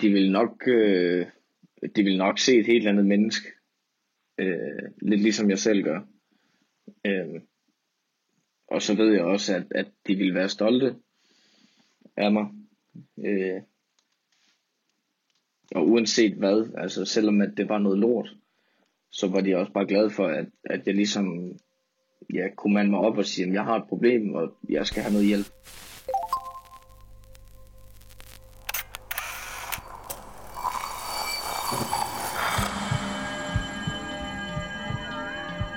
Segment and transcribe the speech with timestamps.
[0.00, 1.26] de vil nok, øh,
[1.96, 3.48] de vil nok se et helt andet menneske.
[4.38, 6.00] Øh, lidt ligesom jeg selv gør.
[7.06, 7.40] Øh,
[8.68, 10.96] og så ved jeg også, at, at de vil være stolte
[12.16, 12.46] af mig.
[13.24, 13.62] Øh,
[15.74, 18.36] og uanset hvad, altså selvom at det var noget lort,
[19.10, 21.58] så var de også bare glade for, at, at jeg ligesom
[22.34, 25.02] ja, kunne mande mig op og sige, at jeg har et problem, og jeg skal
[25.02, 25.46] have noget hjælp.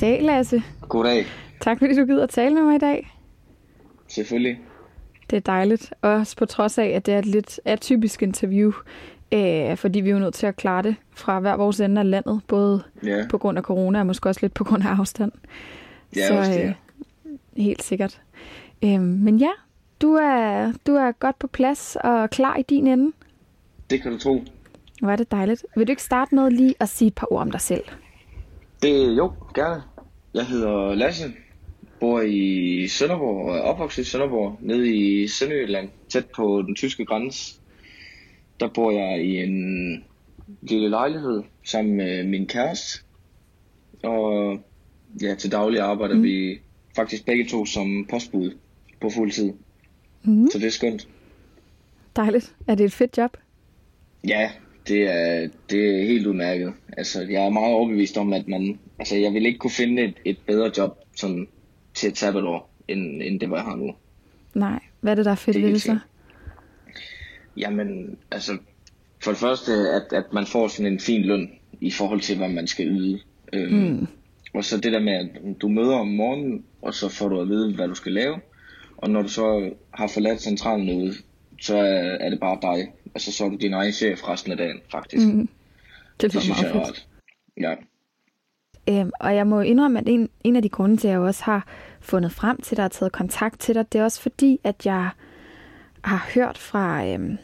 [0.00, 0.62] Goddag, Lasse.
[0.88, 1.26] Goddag.
[1.60, 3.14] Tak fordi du gider at tale med mig i dag.
[4.08, 4.58] Selvfølgelig.
[5.30, 8.72] Det er dejligt, også på trods af, at det er et lidt atypisk interview,
[9.32, 12.10] øh, fordi vi er jo nødt til at klare det fra hver vores ende af
[12.10, 15.32] landet, både Ja, på grund af corona og måske også lidt på grund af afstand.
[16.16, 16.64] ja Så, også det.
[16.64, 16.74] øh,
[17.56, 18.20] Helt sikkert.
[18.84, 19.50] Øh, men ja,
[20.02, 23.12] du er, du er godt på plads og klar i din ende.
[23.90, 24.42] Det kan du tro.
[25.00, 25.66] Hvor er det dejligt.
[25.76, 27.82] Vil du ikke starte med lige at sige et par ord om dig selv?
[28.82, 29.82] Det, jo, gerne.
[30.34, 31.32] Jeg hedder Lasse,
[32.00, 37.04] bor i Sønderborg og er opvokset i Sønderborg, nede i Sønderjylland, tæt på den tyske
[37.04, 37.60] grænse.
[38.60, 40.04] Der bor jeg i en
[40.62, 43.02] lille lejlighed sammen med min kæreste.
[44.02, 44.58] Og
[45.22, 46.22] ja, til daglig arbejder mm.
[46.22, 46.60] vi
[46.96, 48.56] faktisk begge to som postbud
[49.00, 49.52] på fuld tid.
[50.22, 50.50] Mm.
[50.50, 51.08] Så det er skønt.
[52.16, 52.54] Dejligt.
[52.66, 53.36] Er det et fedt job?
[54.28, 54.50] Ja,
[54.88, 56.72] det er, det er helt udmærket.
[56.96, 60.14] Altså, jeg er meget overbevist om, at man, altså, jeg vil ikke kunne finde et,
[60.24, 61.48] et bedre job sådan,
[61.94, 63.94] til et sabbatår, end, end det, hvor jeg har nu.
[64.54, 64.80] Nej.
[65.00, 65.98] Hvad er det, der er fedt Det ved det så?
[67.56, 68.58] Jamen, altså,
[69.24, 71.50] for det første, at, at man får sådan en fin løn
[71.80, 73.20] i forhold til, hvad man skal yde.
[73.52, 74.06] Øhm, mm.
[74.54, 75.28] Og så det der med, at
[75.60, 78.40] du møder om morgenen, og så får du at vide, hvad du skal lave.
[78.96, 81.14] Og når du så har forladt centralen ude,
[81.60, 82.92] så er, er det bare dig.
[83.18, 85.26] Altså, så du din egen chef resten af dagen, faktisk.
[85.26, 85.48] Mm.
[86.20, 87.08] Det Det synes jeg meget er fedt.
[87.60, 87.74] Ja.
[88.88, 91.44] Øhm, og jeg må indrømme, at en, en af de grunde til, at jeg også
[91.44, 91.66] har
[92.00, 95.10] fundet frem til dig og taget kontakt til dig, det er også fordi, at jeg
[96.04, 97.38] har hørt fra, øhm,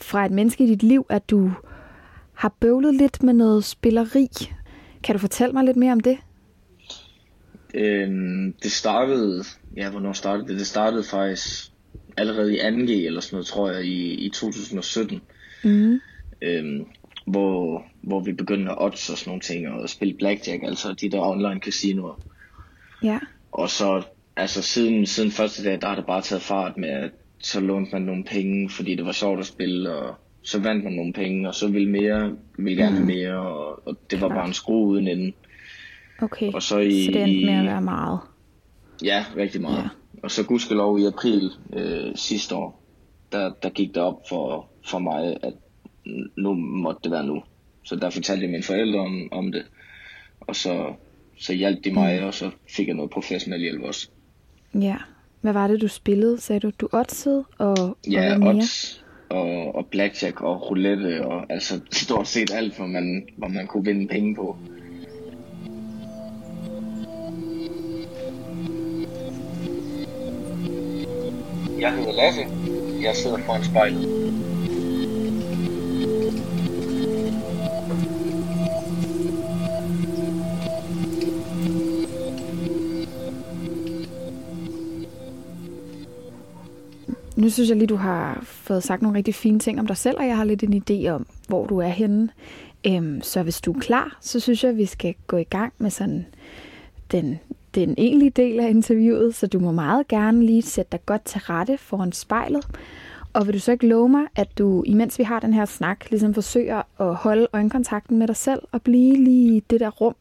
[0.00, 1.52] fra et menneske i dit liv, at du
[2.34, 4.28] har bøvlet lidt med noget spilleri.
[5.02, 6.18] Kan du fortælle mig lidt mere om det?
[7.74, 9.44] Øhm, det startede,
[9.76, 10.58] ja, hvornår startede det?
[10.58, 11.72] Det startede faktisk
[12.16, 15.20] allerede i 2G eller sådan noget, tror jeg, i, i 2017.
[15.64, 16.00] Mm.
[16.42, 16.86] Øhm,
[17.26, 21.10] hvor, hvor vi begyndte at odds og sådan nogle ting, og spille blackjack, altså de
[21.10, 22.20] der online casinoer.
[23.02, 23.18] Ja.
[23.52, 24.02] Og så,
[24.36, 27.10] altså siden, siden første dag, der har det bare taget fart med, at
[27.42, 30.92] så lånte man nogle penge, fordi det var sjovt at spille, og så vandt man
[30.92, 34.46] nogle penge, og så ville mere, ville gerne have mere, og, og det var bare
[34.46, 35.32] en skrue uden ende.
[36.22, 36.52] Okay.
[36.52, 38.18] Og så i- så det endte med at være meget.
[39.04, 39.76] Ja, rigtig meget.
[39.82, 39.88] Ja.
[40.22, 42.82] Og så gudskelov i april øh, sidste år,
[43.32, 45.54] der, der gik det op for, for mig, at
[46.36, 47.42] nu måtte det være nu.
[47.84, 49.62] Så der fortalte jeg mine forældre om, om det,
[50.40, 50.92] og så,
[51.38, 52.26] så hjalp de mig, mm.
[52.26, 54.08] og så fik jeg noget professionel hjælp også.
[54.74, 54.96] Ja.
[55.40, 56.70] Hvad var det, du spillede, sagde du?
[56.80, 58.54] Du oddsede og, og Ja, mere?
[58.54, 63.66] odds og, og blackjack og roulette, og altså stort set alt, hvor man, hvor man
[63.66, 64.56] kunne vinde penge på.
[71.80, 72.40] Jeg hedder Lasse.
[73.02, 74.30] Jeg sidder foran spejlet.
[87.36, 90.16] Nu synes jeg lige, du har fået sagt nogle rigtig fine ting om dig selv,
[90.18, 92.28] og jeg har lidt en idé om, hvor du er henne.
[92.86, 95.72] Øhm, så hvis du er klar, så synes jeg, at vi skal gå i gang
[95.78, 96.26] med sådan
[97.12, 97.38] den,
[97.74, 101.40] den egentlige del af interviewet, så du må meget gerne lige sætte dig godt til
[101.40, 102.66] rette foran spejlet.
[103.32, 106.10] Og vil du så ikke love mig, at du, imens vi har den her snak,
[106.10, 110.14] ligesom forsøger at holde øjenkontakten med dig selv og blive lige i det der rum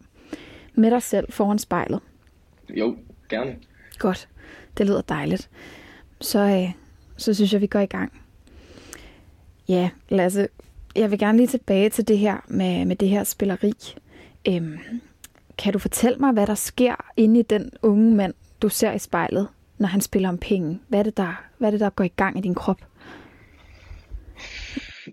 [0.73, 1.99] med dig selv foran spejlet?
[2.69, 2.95] Jo,
[3.29, 3.55] gerne.
[3.97, 4.27] Godt.
[4.77, 5.49] Det lyder dejligt.
[6.21, 6.73] Så, øh,
[7.17, 8.21] så synes jeg, vi går i gang.
[9.69, 10.47] Ja, Lasse,
[10.95, 13.73] jeg vil gerne lige tilbage til det her med, med det her spilleri.
[14.47, 14.77] Øhm,
[15.59, 18.99] kan du fortælle mig, hvad der sker inde i den unge mand, du ser i
[18.99, 19.47] spejlet,
[19.77, 20.79] når han spiller om penge?
[20.87, 22.81] Hvad er det, der, hvad er det, der går i gang i din krop?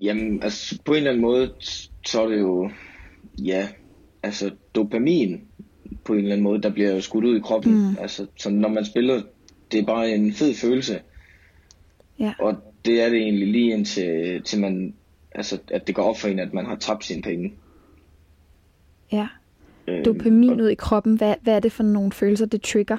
[0.02, 1.54] Jamen, altså på en eller anden måde,
[2.06, 2.70] så er det jo,
[3.38, 3.68] ja,
[4.22, 5.44] altså dopamin
[6.04, 7.72] på en eller anden måde, der bliver skudt ud i kroppen.
[7.72, 7.96] Mm.
[8.00, 9.22] Altså, så når man spiller,
[9.72, 11.00] det er bare en fed følelse.
[12.18, 12.32] Ja.
[12.38, 12.54] Og
[12.84, 14.94] det er det egentlig lige indtil til man,
[15.32, 17.52] altså, at det går op for en, at man har tabt sine penge.
[19.12, 19.28] Ja.
[19.88, 22.96] Øh, Dopamin ud i kroppen, hvad, hvad er det for nogle følelser, det trigger?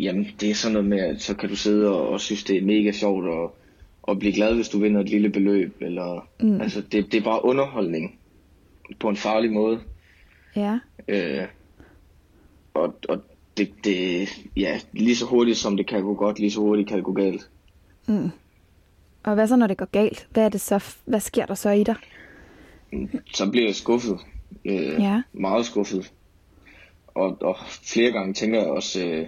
[0.00, 2.56] Jamen, det er sådan noget med, at så kan du sidde og, og synes, det
[2.56, 3.56] er mega sjovt og,
[4.02, 5.76] og blive glad, hvis du vinder et lille beløb.
[5.80, 6.60] Eller, mm.
[6.60, 8.18] Altså, det, det er bare underholdning
[9.00, 9.80] på en farlig måde.
[10.56, 10.78] Ja.
[11.08, 11.46] Øh,
[12.74, 13.22] og og
[13.56, 16.96] det, det, ja, lige så hurtigt som det kan gå godt, lige så hurtigt kan
[16.96, 17.48] det gå galt.
[18.06, 18.30] Mm.
[19.22, 20.26] Og hvad så, når det går galt?
[20.30, 21.94] Hvad, er det så, hvad sker der så i dig?
[23.34, 24.18] Så bliver jeg skuffet.
[24.66, 25.22] Øh, ja.
[25.32, 26.12] Meget skuffet.
[27.06, 29.26] Og, og flere gange tænker jeg også, øh,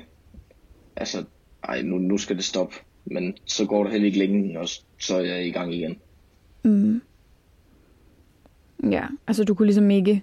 [0.96, 1.24] altså,
[1.64, 2.74] ej, nu, nu skal det stoppe.
[3.04, 4.68] Men så går der heller ikke længe, og
[4.98, 5.98] så er jeg i gang igen.
[6.64, 7.00] Mm.
[8.90, 10.22] Ja, altså du kunne ligesom ikke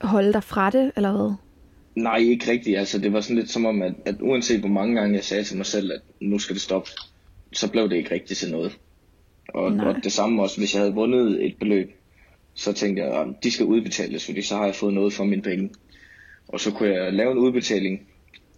[0.00, 1.34] holde dig fra det, eller hvad?
[1.94, 2.78] Nej, ikke rigtigt.
[2.78, 5.44] Altså, det var sådan lidt som om, at, at uanset hvor mange gange jeg sagde
[5.44, 6.90] til mig selv, at nu skal det stoppe,
[7.52, 8.78] så blev det ikke rigtigt til noget.
[9.48, 11.99] Og, og det samme også, hvis jeg havde vundet et beløb,
[12.60, 15.42] så tænkte jeg, at de skal udbetales, fordi så har jeg fået noget for mine
[15.42, 15.70] penge.
[16.48, 18.06] Og så kunne jeg lave en udbetaling,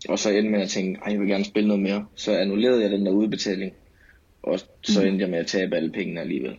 [0.08, 2.06] og så endte med at tænke, at jeg vil gerne spille noget mere.
[2.14, 3.72] Så annullerede jeg den der udbetaling,
[4.42, 5.06] og så mm.
[5.06, 6.56] endte jeg med at tabe alle pengene alligevel.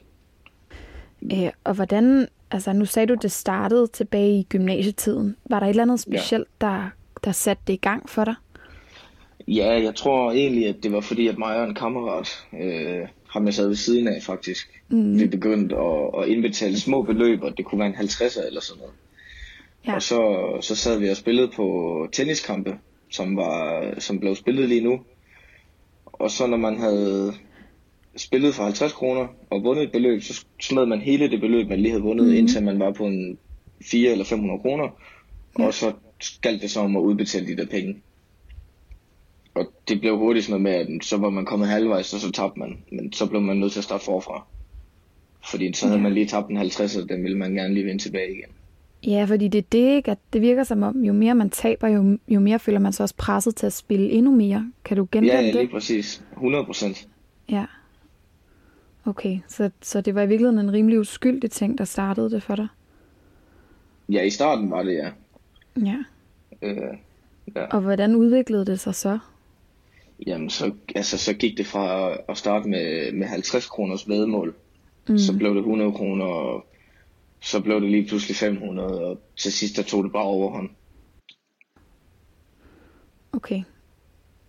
[1.33, 5.35] Øh, og hvordan, altså nu sagde du, det startede tilbage i gymnasietiden.
[5.49, 6.67] Var der et eller andet specielt, ja.
[6.67, 6.89] der,
[7.23, 8.35] der satte det i gang for dig?
[9.47, 13.45] Ja, jeg tror egentlig, at det var fordi, at mig og en kammerat, øh, ham
[13.45, 15.19] jeg sad ved siden af faktisk, mm.
[15.19, 18.79] vi begyndte at, at indbetale små beløb, og det kunne være en 50'er eller sådan
[18.79, 18.93] noget.
[19.87, 19.95] Ja.
[19.95, 22.77] Og så, så sad vi og spillede på tenniskampe,
[23.09, 24.99] som, var, som blev spillet lige nu.
[26.05, 27.33] Og så når man havde
[28.15, 31.79] spillet for 50 kroner og vundet et beløb, så smed man hele det beløb, man
[31.79, 32.33] lige havde vundet, mm.
[32.33, 33.37] indtil man var på en
[33.81, 34.89] 4 eller 500 kroner.
[35.59, 35.65] Ja.
[35.65, 35.93] Og så
[36.41, 37.95] galt det så om at udbetale de der penge.
[39.55, 42.31] Og det blev hurtigt sådan noget med, at så var man kommet halvvejs, og så
[42.31, 42.77] tabte man.
[42.91, 44.45] Men så blev man nødt til at starte forfra.
[45.49, 48.03] Fordi så havde man lige tabt en 50, og den ville man gerne lige vende
[48.03, 48.49] tilbage igen.
[49.07, 50.11] Ja, fordi det er det, ikke?
[50.11, 53.03] At det virker som om, jo mere man taber, jo, jo mere føler man sig
[53.03, 54.71] også presset til at spille endnu mere.
[54.85, 55.45] Kan du genkende det?
[55.45, 56.23] Ja, lige præcis.
[56.31, 57.07] 100 procent.
[57.49, 57.65] Ja.
[59.05, 62.55] Okay, så, så det var i virkeligheden en rimelig uskyldig ting, der startede det for
[62.55, 62.67] dig?
[64.09, 65.09] Ja, i starten var det, ja.
[65.85, 65.97] Ja.
[66.61, 66.97] Øh,
[67.55, 67.65] ja.
[67.65, 69.19] Og hvordan udviklede det sig så?
[70.27, 74.55] Jamen, så, altså, så gik det fra at starte med, med 50 kroners vedmål,
[75.09, 75.17] mm.
[75.17, 76.65] så blev det 100 kroner, og
[77.41, 80.69] så blev det lige pludselig 500, og til sidst der tog det bare overhånd.
[83.33, 83.63] Okay.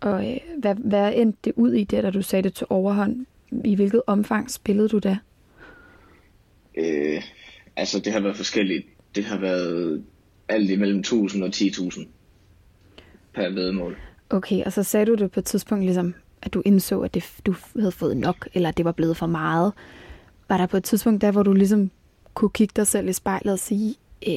[0.00, 3.27] Og øh, hvad, hvad endte det ud i det, da du sagde det til overhånd?
[3.65, 5.19] I hvilket omfang spillede du da?
[6.77, 7.23] Øh,
[7.77, 8.87] altså, det har været forskelligt.
[9.15, 10.05] Det har været
[10.49, 12.06] alt imellem 1000 og 10.000
[13.35, 13.97] per vedmål.
[14.31, 17.25] Okay, og så sagde du det på et tidspunkt, ligesom, at du indså, at det,
[17.47, 19.73] du havde fået nok, eller at det var blevet for meget.
[20.49, 21.91] Var der på et tidspunkt der, hvor du ligesom
[22.35, 23.94] kunne kigge dig selv i spejlet og sige,
[24.27, 24.34] øh,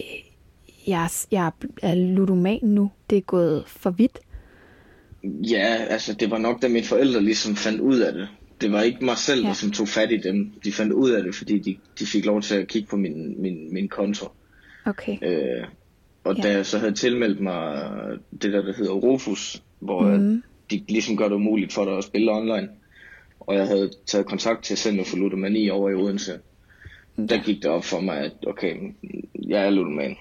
[0.87, 4.19] jeg, jeg er ludoman nu, det er gået for vidt?
[5.23, 8.27] Ja, altså det var nok, da mine forældre ligesom fandt ud af det.
[8.61, 9.47] Det var ikke mig selv, ja.
[9.47, 10.51] der som tog fat i dem.
[10.63, 13.41] De fandt ud af det, fordi de, de fik lov til at kigge på min,
[13.41, 14.27] min, min konto.
[14.85, 15.17] Okay.
[15.21, 15.67] Øh,
[16.23, 16.41] og ja.
[16.41, 17.89] da jeg så havde tilmeldt mig
[18.41, 20.43] det der, der hedder Rufus, hvor mm.
[20.71, 22.69] de ligesom gør det umuligt for dig at spille online,
[23.39, 26.39] og jeg havde taget kontakt til Center for Ludomani over i Odense,
[27.17, 27.25] ja.
[27.25, 28.75] der gik det op for mig, at okay,
[29.47, 30.15] jeg er ludoman.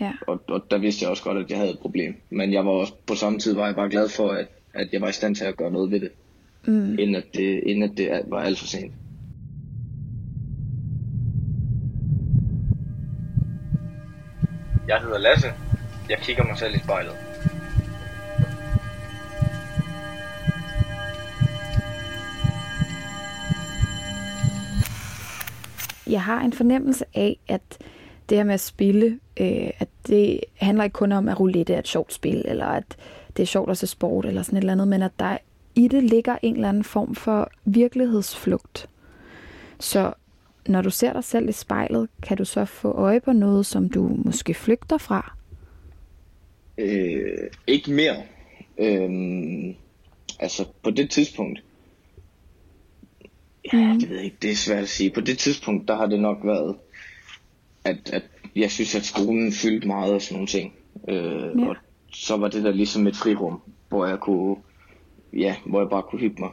[0.00, 0.12] Ja.
[0.26, 2.14] Og, og der vidste jeg også godt, at jeg havde et problem.
[2.30, 5.00] Men jeg var også, på samme tid var jeg bare glad for, at, at jeg
[5.00, 6.10] var i stand til at gøre noget ved det.
[6.66, 6.98] Mm.
[6.98, 8.92] Inden, at det inden at det var alt for sent.
[14.88, 15.48] Jeg hedder Lasse.
[16.10, 17.12] Jeg kigger mig selv i spejlet.
[26.10, 27.78] Jeg har en fornemmelse af, at
[28.28, 31.78] det her med at spille, øh, at det handler ikke kun om, at roulette er
[31.78, 32.96] et sjovt spil, eller at
[33.36, 35.38] det er sjovt at se sport, eller sådan et eller andet, men at der
[35.74, 38.88] i det ligger en eller anden form for virkelighedsflugt.
[39.80, 40.12] Så
[40.66, 43.88] når du ser dig selv i spejlet, kan du så få øje på noget, som
[43.88, 45.36] du måske flygter fra?
[46.78, 48.16] Øh, ikke mere.
[48.78, 49.74] Øh,
[50.40, 51.62] altså på det tidspunkt,
[53.72, 54.36] Ja, det ved jeg ikke.
[54.42, 55.10] Det er svært at sige.
[55.10, 56.76] På det tidspunkt, der har det nok været,
[57.84, 58.22] at, at
[58.56, 60.72] jeg synes, at skolen fyldte meget af sådan nogle ting.
[61.08, 61.68] Øh, Ja.
[61.68, 61.76] Og
[62.12, 64.56] så var det der ligesom et frirum, hvor jeg kunne,
[65.32, 66.50] ja, hvor jeg bare kunne hygge mig.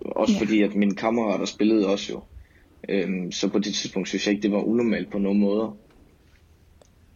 [0.00, 0.40] Også Ja.
[0.40, 2.20] fordi, at mine kammerater spillede også jo.
[2.88, 5.76] Øhm, så på det tidspunkt synes jeg ikke, det var unormalt på nogen måder.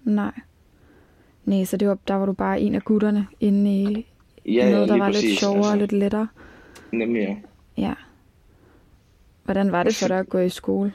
[0.05, 0.33] Nej.
[1.45, 4.07] Nej, så det var, der var du bare en af gutterne inde i
[4.47, 5.25] Ja, noget, der lige var præcis.
[5.29, 6.29] lidt sjovere og lidt lettere.
[6.93, 7.37] Nemlig, ja.
[7.83, 7.95] Ja.
[9.49, 10.93] Hvordan var det for dig at gå i skole?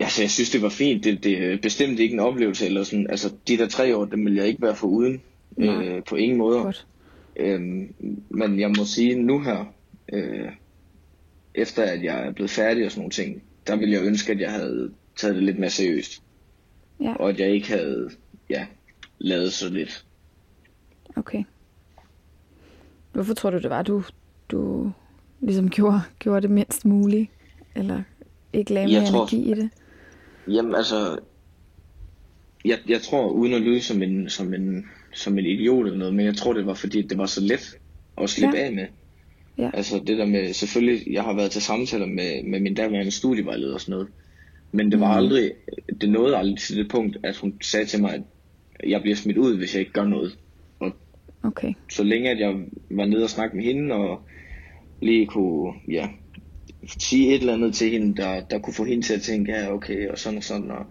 [0.00, 1.04] Ja, så jeg synes, det var fint.
[1.04, 2.66] Det, det er bestemt ikke en oplevelse.
[2.66, 3.06] Eller sådan.
[3.10, 5.22] Altså, de der tre år, dem vil jeg ikke være for uden.
[5.56, 5.86] Nej.
[5.88, 6.58] Øh, på ingen måde.
[6.58, 6.86] Godt.
[7.36, 7.94] Øhm,
[8.28, 9.64] men jeg må sige nu her,
[10.12, 10.48] øh,
[11.54, 14.40] efter at jeg er blevet færdig og sådan nogle ting, der ville jeg ønske, at
[14.40, 16.22] jeg havde taget det lidt mere seriøst.
[17.00, 18.10] Ja, Og at jeg ikke havde,
[18.50, 18.66] ja,
[19.18, 20.04] lavet så lidt.
[21.16, 21.44] okay.
[23.12, 24.02] Hvorfor tror du, det var, du,
[24.48, 24.92] du
[25.42, 27.30] ligesom gjorde, gjorde det mindst muligt?
[27.76, 28.02] Eller
[28.52, 29.70] ikke lagde mere tror- energi i det?
[30.48, 31.18] Jamen altså,
[32.64, 36.14] jeg, jeg tror, uden at lyde som en, som, en, som en idiot eller noget,
[36.14, 37.78] men jeg tror, det var fordi, det var så let
[38.22, 38.64] at slippe Ja.
[38.64, 38.86] af med.
[39.58, 39.70] Ja.
[39.74, 43.74] Altså det der med, selvfølgelig, jeg har været til samtaler med, med min daværende studievejleder
[43.74, 44.08] og sådan noget,
[44.72, 45.16] men det var Mm.
[45.24, 45.50] aldrig,
[46.00, 48.22] det nåede aldrig til det punkt, at hun sagde til mig, at
[48.90, 50.38] jeg bliver smidt ud, hvis jeg ikke gør noget.
[50.80, 50.92] Og
[51.44, 52.54] Okay, så længe at jeg
[52.90, 54.20] var nede og snakke med hende, og
[55.02, 56.08] lige kunne, ja,
[56.98, 59.72] sige et eller andet til hende, der, der kunne få hende til at tænke, ja,
[59.72, 60.86] okay, og sådan og sådan, og,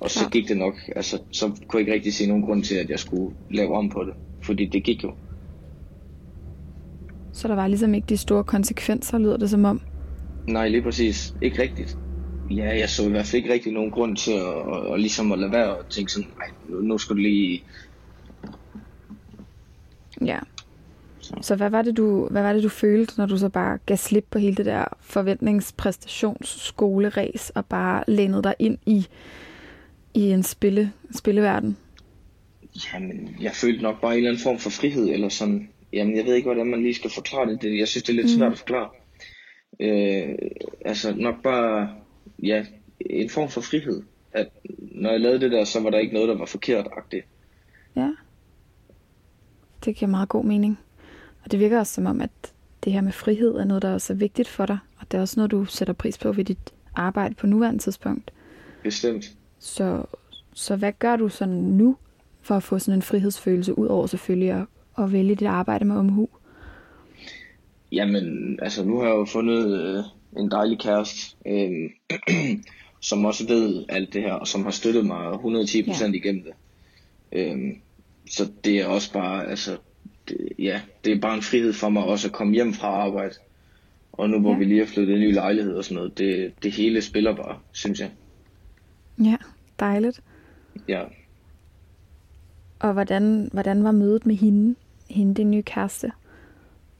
[0.00, 0.32] og så Klart.
[0.32, 2.98] gik det nok, altså, så kunne jeg ikke rigtig se nogen grund til, at jeg
[2.98, 5.12] skulle lave om på det, fordi det gik jo.
[7.36, 9.80] så der var ligesom ikke de store konsekvenser, lyder det som om.
[10.48, 11.34] Nej, lige præcis.
[11.42, 11.98] Ikke rigtigt.
[12.50, 15.32] Ja, jeg så i hvert fald ikke rigtig nogen grund til at, at, at ligesom
[15.32, 17.62] at lade være og tænke sådan, nej, nu, nu skal du lige...
[20.24, 20.38] Ja.
[21.40, 23.96] Så hvad var, det, du, hvad var det, du følte, når du så bare gav
[23.96, 29.06] slip på hele det der forventningspræstationsskoleræs og bare lænede dig ind i,
[30.14, 31.76] i en spille, spilleverden?
[32.94, 35.68] Jamen, jeg følte nok bare en eller anden form for frihed, eller sådan...
[35.92, 37.62] Jamen, jeg ved ikke, hvordan man lige skal forklare det.
[37.62, 38.38] det jeg synes, det er lidt Mhm.
[38.38, 38.88] svært at forklare.
[39.80, 40.34] Øh,
[40.84, 41.88] altså, nok bare...
[42.42, 42.64] Ja,
[43.00, 44.02] en form for frihed.
[44.32, 47.26] At når jeg lavede det der, så var der ikke noget, der var forkert-agtigt.
[47.96, 48.10] Ja.
[49.84, 50.78] Det giver meget god mening.
[51.46, 52.30] Og det virker også som om, at
[52.84, 54.78] det her med frihed er noget, der også er vigtigt for dig.
[54.96, 58.30] Og det er også noget, du sætter pris på ved dit arbejde på nuværende tidspunkt.
[58.82, 59.24] Bestemt.
[59.58, 60.02] Så,
[60.54, 61.96] så hvad gør du sådan nu
[62.42, 64.64] for at få sådan en frihedsfølelse, ud over selvfølgelig at,
[64.98, 66.28] at vælge dit arbejde med omhu?
[67.92, 70.04] Jamen, altså nu har jeg jo fundet øh,
[70.42, 71.90] en dejlig kæreste, øh,
[73.08, 76.12] som også ved alt det her, og som har støttet mig 110% ja.
[76.12, 76.52] igennem det.
[77.32, 77.76] Øh,
[78.30, 79.76] så det er også bare, altså,
[80.28, 83.34] det, ja, det er bare en frihed for mig også at komme hjem fra arbejde.
[84.12, 84.58] Og nu hvor Ja.
[84.58, 87.58] vi lige har flyttet en ny lejlighed og sådan noget, det, det hele spiller bare,
[87.72, 88.10] synes jeg.
[89.24, 89.36] Ja,
[89.80, 90.22] dejligt.
[90.88, 91.02] Ja.
[92.78, 94.74] Og hvordan, hvordan var mødet med hende,
[95.10, 96.12] hende din nye kæreste?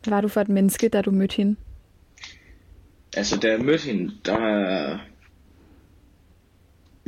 [0.04, 1.56] Hvad var du for et menneske, da du mødte hende?
[3.16, 4.38] Altså, da jeg mødte hende, der...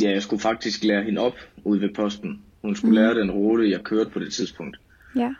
[0.02, 1.34] Ja, jeg skulle faktisk lære hende op
[1.64, 2.42] ude ved posten.
[2.62, 2.94] Hun skulle mm.
[2.94, 4.80] lære den rute, jeg kørte på det tidspunkt.
[5.16, 5.34] Ja,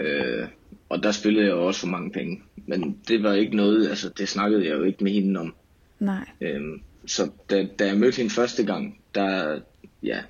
[0.00, 0.48] Øh,
[0.88, 2.42] og der spillede jeg også for mange penge.
[2.66, 5.54] Men det var ikke noget, altså det snakkede jeg jo ikke med hende om.
[5.98, 6.24] nej.
[6.40, 9.60] Øhm, så da, da jeg mødte hende første gang, der,
[10.02, 10.22] ja,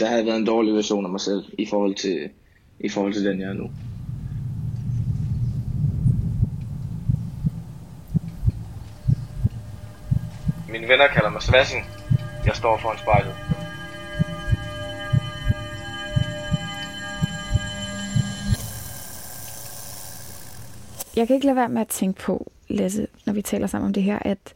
[0.00, 2.30] der havde jeg været en dårlig version af mig selv i forhold til,
[2.80, 3.70] i forhold til den, jeg er nu.
[10.68, 11.80] Mine venner kalder mig Svassen.
[12.44, 13.34] Jeg står foran spejlet.
[21.16, 23.92] Jeg kan ikke lade være med at tænke på, Lasse, når vi taler sammen om
[23.92, 24.54] det her, at,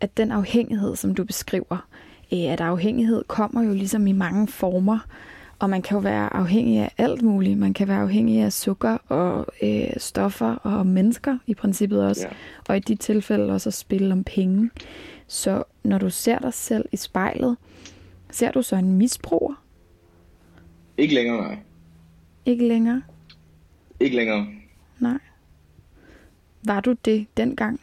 [0.00, 1.88] at den afhængighed, som du beskriver,
[2.32, 4.98] øh, at afhængighed kommer jo ligesom i mange former,
[5.58, 7.58] og man kan jo være afhængig af alt muligt.
[7.58, 12.34] Man kan være afhængig af sukker og øh, stoffer og mennesker i princippet også, Ja.
[12.68, 14.70] og i de tilfælde også at spille om penge.
[15.26, 17.56] Så når du ser dig selv i spejlet,
[18.30, 19.54] ser du så en misbruger?
[20.98, 21.58] Ikke længere, nej.
[22.46, 23.02] Ikke længere?
[24.00, 24.46] Ikke længere.
[25.00, 25.18] Nej.
[26.66, 27.80] Var du det dengang?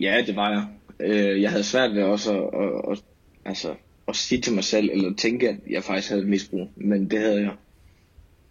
[0.00, 0.66] Ja, det var jeg.
[1.00, 3.04] Øh, jeg havde svært ved også at, at, at,
[3.44, 3.74] altså,
[4.08, 6.70] at sige til mig selv, eller tænke, at jeg faktisk havde misbrug.
[6.76, 7.54] Men det havde jeg.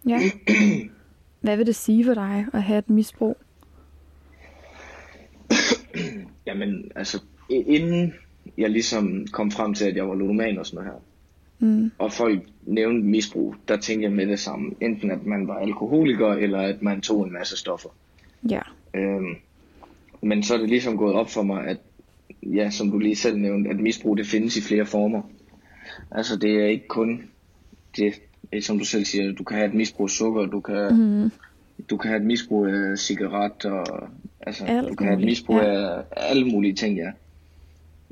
[0.08, 0.20] Ja.
[1.42, 3.38] Hvad vil det sige for dig at have et misbrug?
[6.48, 8.13] Jamen, altså, inden
[8.58, 11.01] jeg ligesom kom frem til, at jeg var ludoman og sådan noget her,
[11.62, 11.91] Mm.
[11.98, 14.72] og folk nævnte misbrug, der tænkte jeg med det samme.
[14.82, 17.89] Enten at man var alkoholiker, eller at man tog en masse stoffer.
[18.50, 18.62] Ja.
[18.94, 19.36] Øhm,
[20.22, 21.77] men så er det ligesom gået op for mig, at
[22.44, 25.22] ja, som du lige selv nævnte, at misbrug det findes i flere former.
[26.12, 27.24] Altså det er ikke kun
[27.98, 28.13] det,
[28.63, 31.32] som du selv siger, du kan have et misbrug af sukker, du kan, mm.
[31.89, 34.10] du kan have et misbrug af cigaret, og
[34.41, 35.98] altså, Alt du kan have et misbrug ja.
[35.98, 37.12] af alle mulige ting, ja.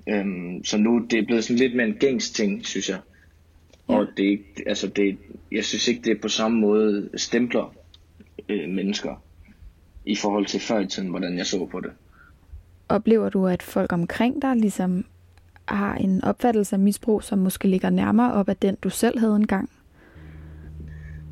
[0.08, 3.00] Øhm, så nu det er blevet sådan lidt mere en gængs ting, synes jeg.
[3.90, 3.96] Ja.
[3.96, 5.18] Og det er ikke, altså det,
[5.52, 7.76] jeg synes ikke, det er på samme måde stempler
[8.50, 9.24] øh, mennesker
[10.06, 11.92] i forhold til før i tiden, hvordan jeg så på det.
[12.90, 15.06] Oplever du, at folk omkring dig ligesom
[15.66, 19.36] har en opfattelse af misbrug, som måske ligger nærmere op af den, du selv havde
[19.36, 19.70] engang?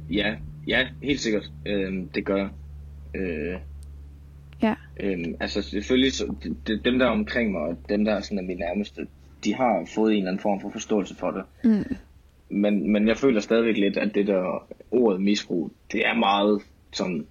[0.09, 0.35] Ja,
[0.67, 1.51] ja, helt sikkert.
[1.65, 2.49] Øhm, det gør jeg.
[3.15, 3.59] Øh,
[4.61, 6.35] Ja, øhm, altså selvfølgelig, så,
[6.67, 9.07] det, dem der er omkring mig, og dem der er sådan er mine nærmeste,
[9.43, 11.43] de har fået en eller anden form for forståelse for det.
[11.63, 11.95] Mm.
[12.49, 16.61] Men, men jeg føler stadigvæk lidt, at det der ordet misbrug, det er meget
[16.93, 17.25] sådan,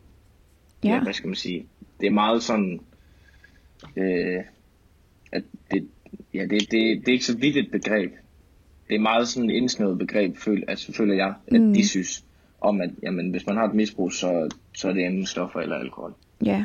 [0.84, 0.88] ja.
[0.88, 1.66] ja, hvad skal man sige,
[2.00, 2.80] det er meget sådan,
[3.96, 4.40] øh,
[5.32, 5.88] at det,
[6.34, 8.12] ja, det, det, det er ikke så vidt et begreb.
[8.88, 11.74] Det er meget sådan et indsnævet begreb, føl, altså, føler jeg, at Mm.
[11.74, 12.24] de synes,
[12.60, 15.76] om at jamen, hvis man har et misbrug, så, så er det enten stoffer eller
[15.76, 16.14] alkohol.
[16.44, 16.64] ja.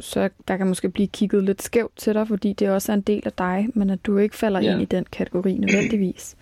[0.00, 3.02] Så der kan måske blive kigget lidt skævt til dig, fordi det også er en
[3.02, 4.72] del af dig, men at du ikke falder Ja.
[4.72, 6.36] ind i den kategori nødvendigvis.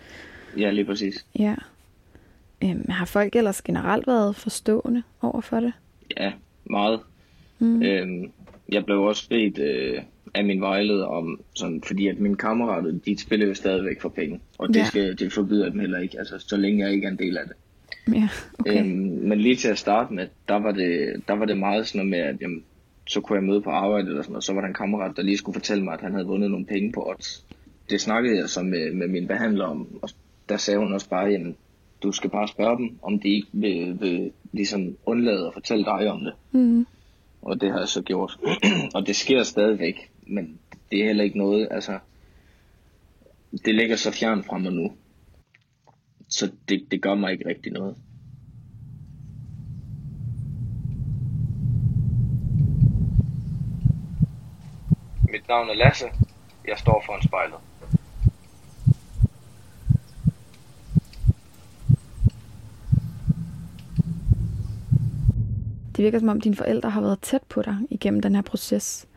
[0.58, 1.26] Ja, lige præcis.
[1.38, 1.54] Ja.
[2.64, 5.72] Øhm, har folk ellers generelt været forstående over for det?
[6.20, 6.32] Ja,
[6.64, 7.00] meget.
[7.58, 7.82] Mm.
[7.82, 8.30] Øhm,
[8.68, 10.02] jeg blev også bedt øh,
[10.34, 14.40] af min vejleder om, sådan, fordi at mine kammerater, de spiller jo stadigvæk for penge.
[14.58, 14.84] Og det, Ja.
[14.84, 17.44] skal, det forbyder dem heller ikke, altså, så længe jeg ikke er en del af
[17.46, 17.56] det.
[18.14, 18.28] Ja,
[18.58, 18.78] okay.
[18.80, 18.88] Øhm,
[19.28, 22.10] men lige til at starte med, der var det, der var det meget sådan noget
[22.10, 22.64] med, at jamen,
[23.06, 25.22] så kunne jeg møde på arbejde eller sådan og så var der en kammerat, der
[25.22, 27.44] lige skulle fortælle mig, at han havde vundet nogle penge på odds.
[27.90, 30.10] Det snakkede jeg så med, med min behandler om, og
[30.50, 31.56] der sagde hun også bare, jamen,
[32.02, 36.10] du skal bare spørge dem, om de ikke vil, vil ligesom undlade at fortælle dig
[36.10, 36.34] om det.
[36.52, 36.86] Mm.
[37.42, 38.38] Og det har jeg så gjort.
[38.94, 41.98] og det sker stadigvæk, men det er heller ikke noget, altså,
[43.64, 44.92] det ligger så fjern fra mig nu.
[46.28, 47.96] Så det, det gør mig ikke rigtig noget.
[55.32, 56.06] Mit navn er Lasse.
[56.68, 57.69] Jeg står foran spejlet.
[66.00, 69.08] Det virker som om dine forældre har været tæt på dig igennem den her proces.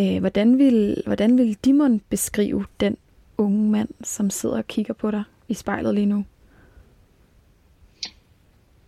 [0.00, 2.96] Øh, hvordan, vil, hvordan vil Dimon beskrive den
[3.38, 6.24] unge mand, som sidder og kigger på dig i spejlet lige nu?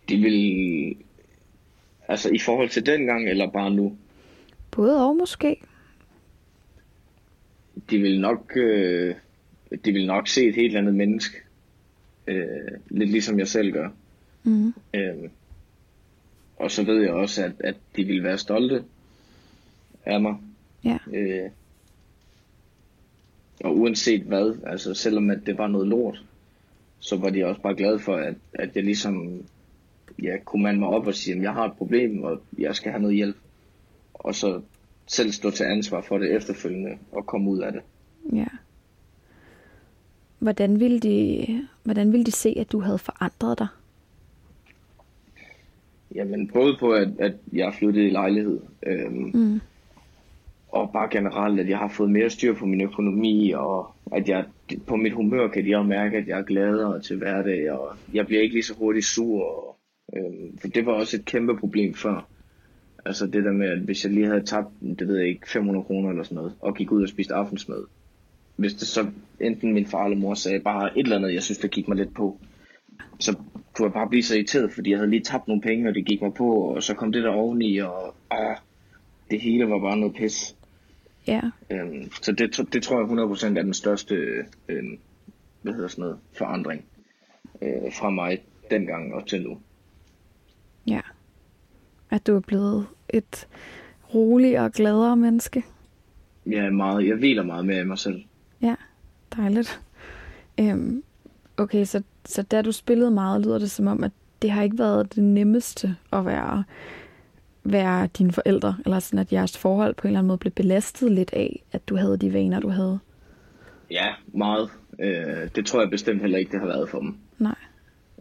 [0.09, 0.95] De vil...
[2.07, 3.97] Altså i forhold til dengang, eller bare nu?
[4.71, 5.57] Både og måske.
[7.89, 9.15] de vil nok øh,
[9.85, 11.37] de vil nok se et helt andet menneske.
[12.27, 13.89] Øh, lidt ligesom jeg selv gør.
[14.43, 14.73] Mm.
[14.93, 15.29] Øh,
[16.63, 18.83] og så ved jeg også, at, at de vil være stolte
[20.05, 20.35] af mig.
[20.83, 20.97] Ja.
[21.13, 21.49] Øh,
[23.63, 26.23] og uanset hvad, altså selvom at det var noget lort,
[26.99, 29.43] så var de også bare glade for, at, at jeg ligesom
[30.23, 32.91] ja, kunne mande mig op og sige, at jeg har et problem, og jeg skal
[32.91, 33.37] have noget hjælp.
[34.13, 34.61] Og så
[35.07, 37.81] selv stå til ansvar for det efterfølgende og komme ud af det.
[38.33, 38.47] Ja.
[40.39, 41.45] Hvordan ville, de,
[41.83, 43.67] hvordan ville de se, at du havde forandret dig?
[46.15, 49.59] Jamen både på, at, at jeg er flyttet i lejlighed, øhm, Mm.
[50.71, 54.45] og bare generelt, at jeg har fået mere styr på min økonomi, og at jeg
[54.87, 58.27] på mit humør kan de også mærke, at jeg er gladere til hverdag, og jeg
[58.27, 59.43] bliver ikke lige så hurtigt sur.
[59.43, 59.77] Og,
[60.17, 62.27] øhm, for det var også et kæmpe problem før.
[63.05, 64.67] Altså det der med, at hvis jeg lige havde tabt,
[64.99, 67.83] det ved jeg ikke, 500 kroner eller sådan noget, og gik ud og spiste aftensmad.
[68.55, 69.05] Hvis det så
[69.39, 71.97] enten min far eller mor sagde bare et eller andet, jeg synes, der gik mig
[71.97, 72.37] lidt på,
[73.19, 73.37] så
[73.73, 76.05] kunne jeg bare blive så irriteret, fordi jeg havde lige tabt nogle penge, og det
[76.05, 78.55] gik mig på, og så kom det der oveni, og ah,
[79.31, 80.55] det hele var bare noget pis.
[81.27, 81.41] Ja.
[81.69, 84.15] Øhm, så det, det tror jeg 100% er den største
[84.67, 84.97] øhm,
[85.61, 86.85] hvad hedder sådan noget, forandring
[87.61, 89.57] øh, fra mig dengang og til nu.
[90.87, 91.01] Ja.
[92.09, 93.47] At du er blevet et
[94.13, 95.63] roligere og gladere menneske.
[96.53, 98.23] Er meget, jeg hviler meget mere i mig selv.
[98.61, 98.75] Ja,
[99.37, 99.81] dejligt.
[100.59, 101.03] Øhm,
[101.57, 104.79] okay, så, så da du spillede meget, lyder det som om, at det har ikke
[104.79, 106.63] været det nemmeste at være,
[107.63, 111.11] være dine forældre, eller sådan at jeres forhold på en eller anden måde blev belastet
[111.11, 112.99] lidt af, at du havde de vaner, du havde.
[113.91, 114.69] Ja, meget.
[114.99, 117.17] Øh, det tror jeg bestemt heller ikke, det har været for dem.
[117.39, 117.55] Nej,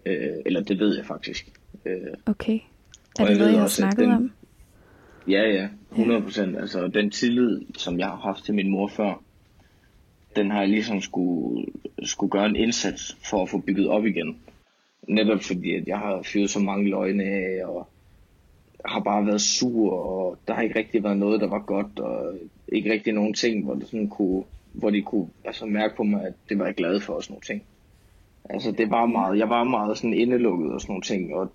[0.07, 1.53] Øh, eller det ved jeg faktisk.
[1.87, 1.93] Øh,
[2.27, 2.59] okay.
[3.19, 4.33] Er det jeg noget, jeg har også, snakket den- om?
[5.29, 6.57] Ja, ja, 100 procent.
[6.59, 9.23] Altså, den tillid, som jeg har haft til min mor før,
[10.37, 11.67] den har jeg ligesom skulle,
[12.03, 14.39] skulle gøre en indsats for at få bygget op igen.
[15.09, 17.89] Netop fordi, at jeg har fyret så mange løgne af, og
[18.85, 22.35] har bare været sur, og der har ikke rigtig været noget, der var godt, og
[22.69, 24.43] ikke rigtig nogen ting, hvor, det sådan kunne,
[24.73, 27.33] hvor de kunne altså, mærke på mig, at det var jeg glad for og sådan
[27.33, 27.63] nogle ting.
[28.51, 31.53] Altså det var meget, jeg var meget sådan indelukket og sådan nogle ting, og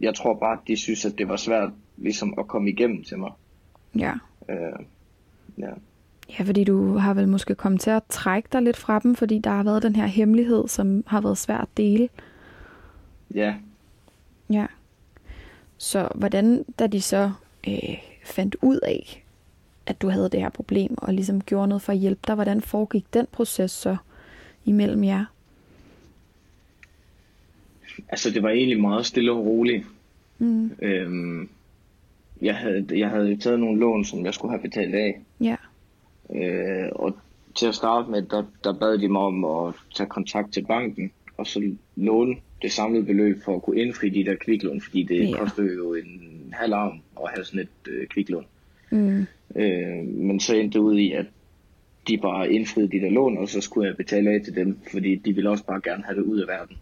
[0.00, 3.18] jeg tror bare, at de synes, at det var svært ligesom at komme igennem til
[3.18, 3.32] mig.
[3.98, 4.12] Ja.
[4.48, 4.78] Øh,
[5.58, 5.70] ja.
[6.30, 9.38] Ja, fordi du har vel måske kommet til at trække dig lidt fra dem, fordi
[9.38, 12.08] der har været den her hemmelighed, som har været svært at dele.
[13.34, 13.54] Ja.
[14.50, 14.66] Ja.
[15.78, 17.32] Så hvordan, da de så
[17.68, 19.24] øh, fandt ud af,
[19.86, 22.60] at du havde det her problem, og ligesom gjorde noget for at hjælpe dig, hvordan
[22.60, 23.96] foregik den proces så
[24.64, 25.24] imellem jer?
[28.08, 29.86] Altså, det var egentlig meget stille og roligt.
[30.38, 30.70] Mm.
[30.82, 31.48] Øhm,
[32.42, 35.20] jeg, havde, jeg havde taget nogle lån, som jeg skulle have betalt af.
[35.40, 35.56] Ja.
[36.34, 37.16] Øh, og
[37.54, 41.10] til at starte med, der, der bad de mig om at tage kontakt til banken,
[41.36, 45.30] og så låne det samlede beløb for at kunne indfri de der kviklån, fordi det
[45.30, 45.36] Ja.
[45.38, 48.44] koster jo en halv arm at have sådan et øh, kviklån.
[48.90, 49.26] Mm.
[49.56, 51.26] Øh, men så endte det ud i, at
[52.08, 55.14] de bare indfriede de der lån, og så skulle jeg betale af til dem, fordi
[55.14, 56.76] de ville også bare gerne have det ud af verden.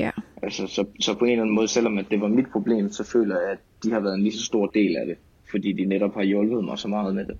[0.00, 0.10] Ja.
[0.42, 3.04] Altså, så, så på en eller anden måde, selvom at det var mit problem, så
[3.04, 5.16] føler jeg, at de har været en lige så stor del af det,
[5.50, 7.38] fordi de netop har hjulpet mig så meget med det.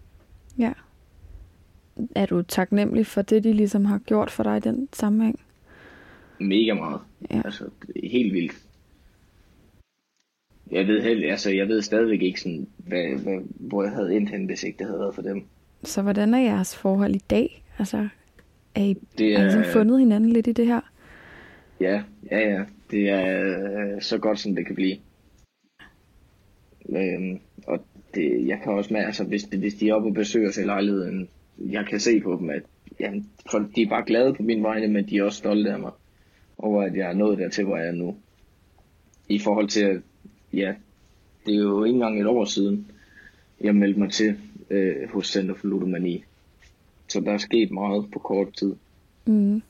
[2.16, 5.40] Er du taknemmelig for det, de ligesom har gjort for dig i den sammenhæng?
[6.40, 7.00] Mega meget.
[7.30, 7.42] Ja.
[7.44, 7.64] Altså,
[8.04, 8.52] er helt vildt.
[10.70, 14.30] Jeg ved, helt, altså, jeg ved stadigvæk ikke, sådan, hvad, hvad, hvor jeg havde endt
[14.30, 15.42] hen, hvis ikke det havde været for dem.
[15.84, 17.64] Så hvordan er jeres forhold i dag?
[17.78, 18.08] Altså,
[18.74, 20.80] er I, Det har I ligesom er- fundet hinanden lidt i det her?
[21.80, 22.64] Ja, ja, ja.
[22.90, 23.56] Det er
[23.94, 24.96] øh, så godt, som det kan blive.
[26.88, 27.84] Øhm, og
[28.14, 30.66] det, jeg kan også mærke, altså hvis, hvis de er oppe og besøger sig i
[30.66, 31.28] lejligheden,
[31.58, 32.62] jeg kan se på dem, at
[33.00, 35.78] jamen, folk, de er bare glade på min vegne, men de er også stolte af
[35.78, 35.90] mig
[36.58, 38.16] over, at jeg er nået dertil, hvor jeg er nu.
[39.28, 40.00] I forhold til, at
[40.52, 40.74] ja,
[41.46, 42.86] det er jo ikke engang et år siden,
[43.60, 44.36] jeg meldte mig til
[44.70, 46.24] øh, hos Center for Ludomani.
[47.08, 48.74] Så der er sket meget på kort tid.
[49.26, 49.62] Mm.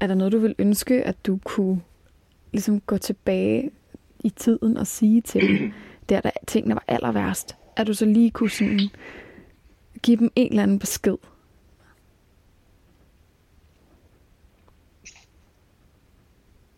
[0.00, 1.80] Er der noget, du vil ønske, at du kunne
[2.52, 3.70] ligesom gå tilbage
[4.24, 5.72] i tiden og sige til dem,
[6.08, 8.80] der tingene var aller værst, at du så lige kunne sådan
[10.02, 11.16] give dem en eller anden besked?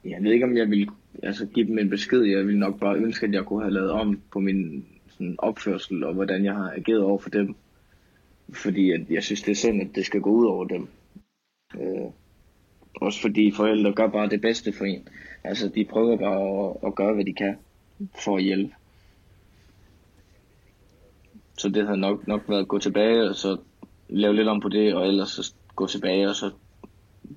[0.04, 0.90] Jeg ved ikke, om jeg vil
[1.22, 2.22] altså, give dem en besked.
[2.22, 6.04] Jeg vil nok bare ønske, at jeg kunne have lavet om på min sådan, opførsel
[6.04, 7.54] og hvordan jeg har ageret over for dem.
[8.52, 10.88] Fordi at jeg synes, det er synd, at det skal gå ud over dem.
[11.80, 12.10] Øh,
[12.94, 15.08] også fordi forældre gør bare det bedste for en.
[15.44, 17.56] Altså, de prøver bare at, at gøre, hvad de kan
[18.24, 18.74] for at hjælpe.
[21.58, 23.56] Så det havde nok, nok været at gå tilbage og så
[24.08, 26.50] lave lidt om på det, og ellers så gå tilbage og så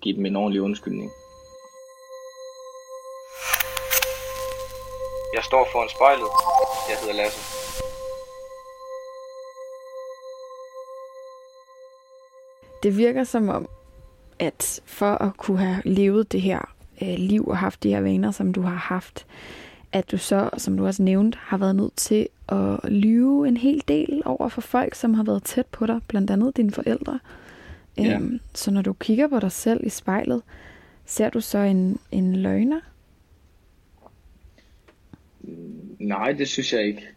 [0.01, 1.12] give dem en ordentlig undskyldning.
[5.34, 6.30] Jeg står foran spejlet.
[6.89, 7.58] Jeg hedder Lasse.
[12.84, 13.67] Det virker som om,
[14.39, 16.60] at for at kunne have levet det her
[17.01, 19.25] øh, liv og haft de her vaner, som du har haft,
[19.91, 23.84] at du så, som du også nævnt, har været nødt til at lyve en hel
[23.88, 27.19] del over for folk, som har været tæt på dig, blandt andet dine forældre.
[27.97, 28.15] Ja.
[28.15, 30.41] Øhm, så når du kigger på dig selv i spejlet,
[31.06, 32.80] ser du så en, en løgner?
[36.00, 37.08] Nej, det synes jeg ikke.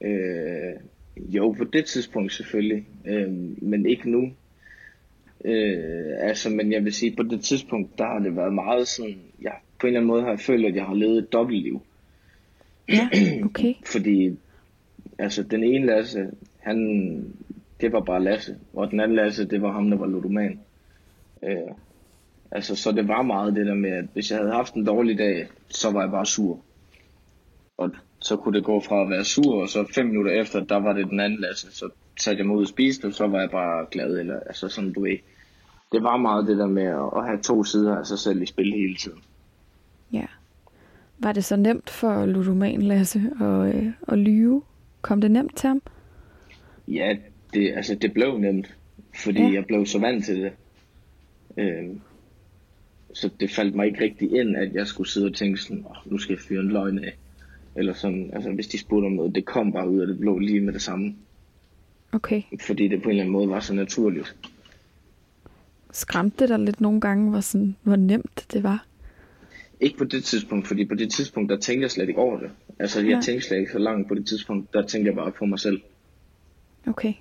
[0.00, 0.74] Øh,
[1.16, 4.32] jo, på det tidspunkt selvfølgelig, øh, men ikke nu.
[5.44, 9.18] Øh, altså, men jeg vil sige, på det tidspunkt, der har det været meget sådan,
[9.42, 11.82] ja, på en eller anden måde har jeg følt, at jeg har levet et dobbeltliv.
[12.90, 13.08] Ja,
[13.48, 13.74] okay.
[13.86, 14.36] Fordi,
[15.18, 16.26] altså, den ene Lasse,
[16.58, 16.78] han,
[17.80, 20.60] det var bare Lasse, og den anden Lasse, det var ham, der var ludoman.
[21.42, 21.74] Øh,
[22.50, 25.18] altså, så det var meget det der med, at hvis jeg havde haft en dårlig
[25.18, 26.60] dag, så var jeg bare sur.
[27.78, 30.76] Og så kunne det gå fra at være sur, og så fem minutter efter, der
[30.76, 31.76] var det den anden Lasse.
[31.76, 31.88] Så
[32.20, 34.18] satte jeg mig ud og spiste, og så var jeg bare glad.
[34.18, 35.16] Eller, altså sådan, du ved.
[35.92, 38.46] Det var meget det der med at, at have to sider af sig selv i
[38.46, 39.18] spil hele tiden.
[41.22, 44.62] Var det så nemt for ludoman Lasse at, øh, at lyve?
[45.02, 45.82] Kom det nemt til ham?
[46.88, 47.16] Ja,
[47.54, 48.76] det, altså, det blev nemt,
[49.22, 49.52] fordi Ja.
[49.52, 50.52] jeg blev så vant til det.
[51.56, 52.00] Øhm,
[53.14, 56.12] så det faldt mig ikke rigtig ind, at jeg skulle sidde og tænke sådan, oh,
[56.12, 57.16] nu skal jeg fyre en løgn af.
[57.76, 60.38] Eller sådan, altså hvis de spurgte om noget, det kom bare ud af det blå
[60.38, 61.14] lige med det samme.
[62.12, 62.42] Okay.
[62.60, 64.36] Fordi det på en eller anden måde var så naturligt.
[65.92, 68.86] Skræmte det dig lidt nogle gange, hvor, sådan, hvor nemt det var?
[69.80, 72.50] Ikke på det tidspunkt, fordi på det tidspunkt, der tænkte jeg slet ikke over det.
[72.78, 73.20] Altså, jeg Ja.
[73.20, 74.72] tænkte slet ikke så langt på det tidspunkt.
[74.72, 75.80] Der tænkte jeg bare på mig selv.
[76.86, 77.12] Okay.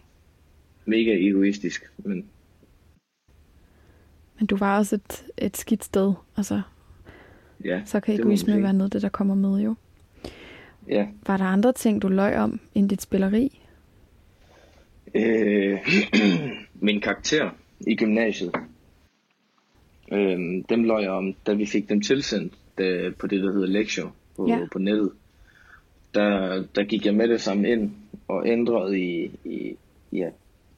[0.86, 2.26] Mega egoistisk, men
[4.40, 6.14] Men du var også et, et skidt sted.
[6.38, 6.62] Altså,
[7.66, 7.82] ja.
[7.86, 9.76] så kan egoisme være noget det, der kommer med jo.
[10.88, 11.08] Ja.
[11.28, 13.62] Var der andre ting, du løj om end dit spilleri?
[15.16, 15.80] Øh,
[16.88, 17.50] min karakter
[17.88, 18.52] i gymnasiet.
[20.12, 23.68] Øh, dem løg jeg om, da vi fik dem tilsendt da, på det, der hedder
[23.68, 24.60] lektier på, Ja.
[24.72, 25.12] på nettet.
[26.14, 27.92] Der, der gik jeg med det samme ind
[28.28, 29.76] og ændrede i, i
[30.14, 30.30] ja,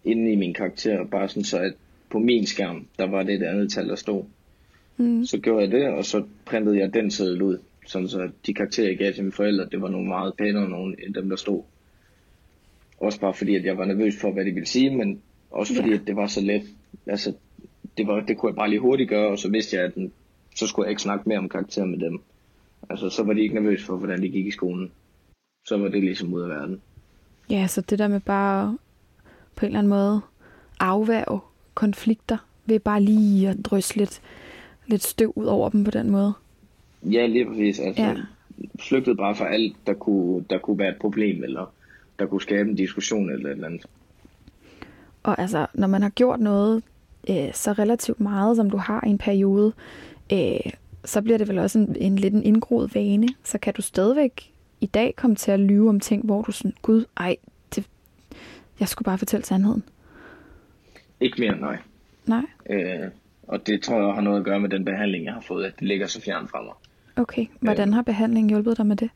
[0.06, 1.74] inde i min karakter, bare sådan så at
[2.10, 4.24] på min skærm, der var det et andet tal, der stod.
[4.98, 5.26] Mm.
[5.26, 8.88] Så gjorde jeg det, og så printede jeg den seddel ud, sådan så de karakterer,
[8.88, 11.64] jeg gav til mine forældre, det var nogle meget pænere nogle end dem, der stod.
[12.98, 15.90] Også bare fordi, at jeg var nervøs for, hvad de ville sige, men også fordi,
[15.90, 15.96] Ja.
[15.96, 16.64] at det var så let.
[17.08, 17.34] Altså,
[17.98, 20.12] det, var, det kunne jeg bare lige hurtigt gøre, og så vidste jeg, at den,
[20.56, 22.22] så skulle jeg ikke snakke mere om karakterer med dem.
[22.90, 24.92] Altså, så var de ikke nervøse for, hvordan de gik i skolen.
[25.68, 26.82] Så var det ligesom ud af verden.
[27.50, 28.78] Ja, så det der med bare
[29.56, 30.22] på en eller anden måde
[30.80, 31.40] afværge
[31.74, 34.22] konflikter ved bare lige at drysse lidt,
[34.88, 36.34] lidt støv ud over dem på den måde.
[37.04, 37.80] Ja, lige præcis.
[37.80, 38.10] Altså, Ja.
[38.10, 38.16] ja.
[38.80, 41.74] flygtede bare fra alt, der kunne, der kunne være et problem, eller
[42.20, 43.86] der kunne skabe en diskussion eller et eller andet.
[45.24, 46.84] Og altså, når man har gjort noget
[47.30, 49.74] øh, så relativt meget, som du har i en periode,
[50.34, 50.72] øh,
[51.06, 53.28] så bliver det vel også en, en lidt en indgroet vane.
[53.44, 56.74] Så kan du stadigvæk i dag komme til at lyve om ting, hvor du sådan,
[56.82, 57.36] gud, ej,
[57.76, 57.88] det,
[58.80, 59.84] jeg skulle bare fortælle sandheden.
[61.20, 61.78] Ikke mere, nej.
[62.26, 63.08] Nej, Øh,
[63.48, 65.74] og det tror jeg har noget at gøre med den behandling, jeg har fået, at
[65.80, 66.74] det ligger så fjern fra mig.
[67.16, 67.46] okay.
[67.60, 69.10] Hvordan har behandlingen hjulpet dig med det?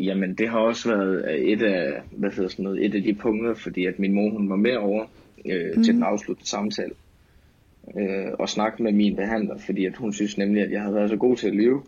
[0.00, 3.54] Jamen, det har også været et af, hvad hedder sådan noget, et af de punkter,
[3.54, 5.06] fordi at min mor, hun var med over
[5.46, 5.82] øh, mm.
[5.82, 6.92] til den afsluttende samtale.
[7.98, 11.10] Øh, og snakke med min behandler, fordi at hun synes nemlig, at jeg havde været
[11.10, 11.82] så god til at leve.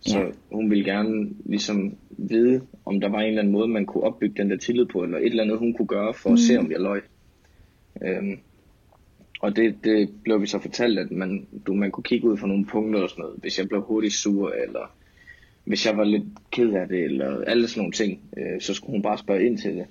[0.00, 0.26] Så Ja.
[0.52, 4.42] hun ville gerne ligesom vide, om der var en eller anden måde, man kunne opbygge
[4.42, 6.70] den der tillid på, eller et eller andet, hun kunne gøre for at se, om
[6.70, 7.02] jeg løg.
[8.02, 8.38] Øhm,
[9.40, 12.46] og det, det blev vi så fortalt, at man, du, man kunne kigge ud for
[12.46, 13.36] nogle punkter og sådan noget.
[13.40, 14.94] Hvis jeg blev hurtigt sur, eller
[15.64, 18.92] hvis jeg var lidt ked af det, eller alle sådan nogle ting, øh, så skulle
[18.92, 19.86] hun bare spørge ind til det.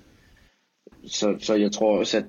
[1.04, 2.24] Så, så jeg tror også, at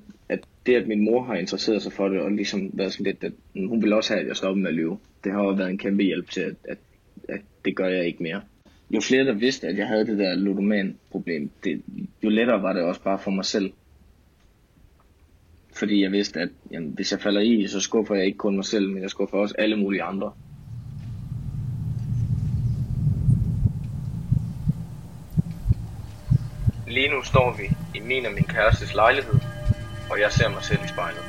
[0.69, 3.33] det, at min mor har interesseret sig for det, og ligesom været sådan lidt, at
[3.55, 4.95] hun vil også have, at jeg stopper med at løbe.
[5.23, 6.77] det har jo været en kæmpe hjælp til, at, at,
[7.29, 8.41] at det gør jeg ikke mere.
[8.91, 11.81] Jo flere, der vidste, at jeg havde det der ludoman-problem, det,
[12.23, 13.71] jo lettere var det også bare for mig selv.
[15.75, 18.65] Fordi jeg vidste, at jamen, hvis jeg falder i, så skuffer jeg ikke kun mig
[18.65, 20.31] selv, men jeg skuffer også alle mulige andre.
[26.87, 27.63] Lige nu står vi
[27.99, 29.48] i min og min kærestes lejlighed,
[30.11, 31.23] og jeg ser mig selv i spejlet.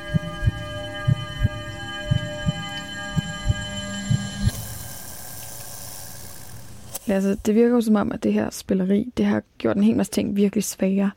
[7.07, 9.95] Altså, det virker jo som om, at det her spilleri, det har gjort en hel
[9.95, 11.11] masse ting virkelig svære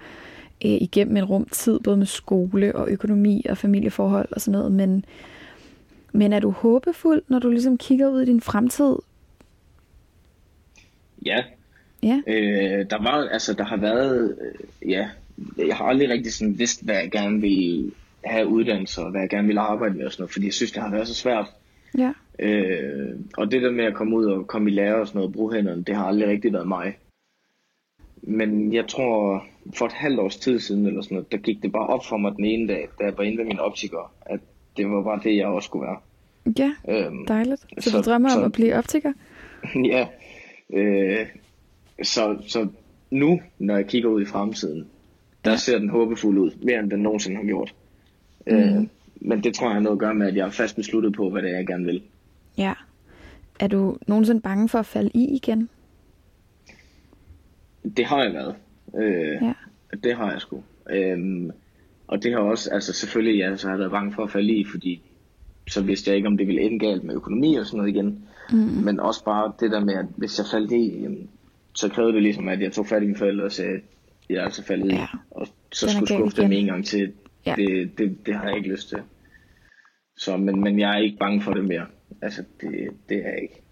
[0.64, 4.72] øh, igennem en rum tid, både med skole og økonomi og familieforhold og sådan noget.
[4.72, 5.04] Men,
[6.12, 8.96] men er du håbefuld, når du ligesom kigger ud i din fremtid?
[11.26, 11.44] Ja,
[12.04, 15.08] Ja, Øh, der var, altså, der har været, øh, ja,
[15.58, 17.90] jeg har aldrig rigtig sådan vidst, hvad jeg gerne ville
[18.24, 20.72] have uddannelse, og hvad jeg gerne ville arbejde med og sådan noget, fordi jeg synes,
[20.72, 21.46] det har været så svært.
[21.98, 25.18] ja, Øh, og det der med at komme ud og komme i lære og sådan
[25.18, 26.96] noget, bruge hænderne, det har aldrig rigtig været mig.
[28.22, 29.44] Men jeg tror,
[29.74, 32.16] for et halvt års tid siden eller sådan noget, der gik det bare op for
[32.16, 34.40] mig den ene dag, da jeg var inde ved min optiker, at
[34.76, 35.98] det var bare det, jeg også skulle være.
[36.58, 36.72] ja,
[37.06, 37.60] Øhm, dejligt.
[37.78, 39.12] Så, så- du drømmer om så- at blive optiker?
[39.92, 40.06] ja.
[40.72, 41.26] Øh,
[42.02, 42.68] så, så
[43.10, 44.86] nu, når jeg kigger ud i fremtiden,
[45.44, 47.74] der ser den håbefuld ud, mere end den nogensinde har gjort.
[48.46, 48.56] Mm.
[48.56, 51.12] Øh, men det tror jeg har noget at gøre med, at jeg er fast besluttet
[51.12, 52.02] på, hvad det er, jeg gerne vil.
[52.58, 52.72] Ja.
[53.60, 55.68] Er du nogensinde bange for at falde i igen?
[57.96, 58.54] Det har jeg været.
[58.96, 59.52] Øh, Ja.
[60.04, 60.62] Det har jeg sgu.
[60.90, 61.50] Øhm,
[62.06, 64.52] og det har også, altså selvfølgelig, ja, så har jeg været bange for at falde
[64.52, 65.02] i, fordi
[65.68, 68.24] så vidste jeg ikke, om det ville ende galt med økonomi og sådan noget igen.
[68.50, 68.56] Mm.
[68.58, 71.06] Men også bare det der med, at hvis jeg faldt i,
[71.74, 73.80] så krævede det ligesom, at jeg tog fat i mine forældre og sagde,
[74.30, 74.94] jeg er altså faldet i.
[74.94, 75.06] Ja.
[75.30, 77.12] Og så skulle skuffe dem en gang til.
[77.46, 77.54] Ja.
[77.56, 78.98] Det, det, det har jeg ikke lyst til.
[80.16, 81.86] Så, men, men jeg er ikke bange for det mere.
[82.22, 82.70] Altså, det,
[83.08, 83.62] det er jeg ikke.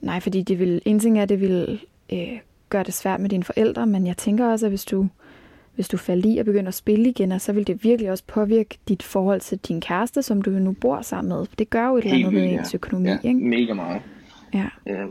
[0.00, 1.80] Nej, fordi det vil, en ting er, at det vil
[2.12, 5.08] øh, gøre det svært med dine forældre, men jeg tænker også, at hvis du,
[5.74, 8.78] hvis du falder i og begynder at spille igen, så vil det virkelig også påvirke
[8.88, 11.46] dit forhold til din kæreste, som du jo nu bor sammen med.
[11.58, 13.40] Det gør jo et eller andet ved vildt, ens økonomi, ja, ikke?
[13.40, 14.02] mega meget.
[14.54, 14.66] Ja.
[14.88, 15.08] Øh,